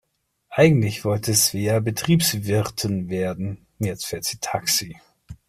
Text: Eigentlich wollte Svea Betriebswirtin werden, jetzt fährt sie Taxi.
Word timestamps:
Eigentlich 0.49 1.05
wollte 1.05 1.35
Svea 1.35 1.79
Betriebswirtin 1.79 3.09
werden, 3.09 3.67
jetzt 3.77 4.07
fährt 4.07 4.23
sie 4.25 4.39
Taxi. 4.39 4.97